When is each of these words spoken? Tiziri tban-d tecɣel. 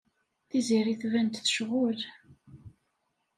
Tiziri 0.49 0.95
tban-d 1.01 1.33
tecɣel. 1.35 1.99